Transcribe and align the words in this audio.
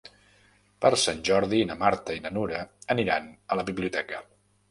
Per 0.85 0.89
Sant 1.01 1.19
Jordi 1.29 1.59
na 1.71 1.75
Marta 1.83 2.17
i 2.19 2.23
na 2.25 2.33
Nura 2.37 2.61
aniran 2.95 3.27
a 3.53 3.59
la 3.61 3.67
biblioteca. 3.71 4.23